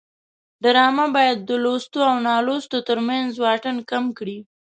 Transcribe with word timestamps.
ډرامه 0.63 1.05
باید 1.15 1.37
د 1.49 1.51
لوستو 1.63 1.99
او 2.09 2.15
نالوستو 2.27 2.77
ترمنځ 2.87 3.29
واټن 3.43 3.77
کم 3.89 4.05
کړي 4.17 4.37